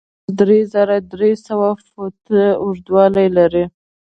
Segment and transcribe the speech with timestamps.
[0.03, 3.65] دغه کانال درې زره درې سوه فوټه اوږدوالی لري.